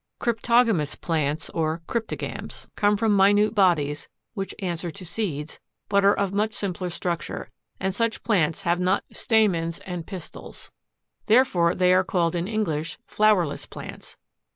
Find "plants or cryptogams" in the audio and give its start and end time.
0.95-2.69